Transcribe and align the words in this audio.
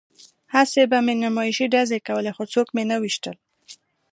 هسې 0.53 0.81
به 0.91 0.97
مې 1.05 1.13
نمایشي 1.23 1.65
ډزې 1.73 1.99
کولې 2.07 2.31
خو 2.35 2.43
څوک 2.53 2.67
مې 2.75 2.83
نه 2.91 2.95
ویشتل 3.01 3.35